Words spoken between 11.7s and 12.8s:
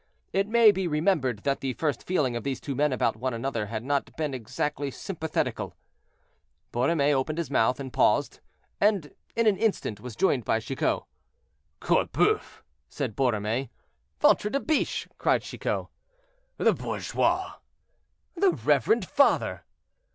"Corboeuf!"